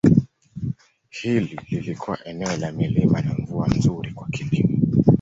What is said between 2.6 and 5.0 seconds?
milima na mvua nzuri kwa kilimo.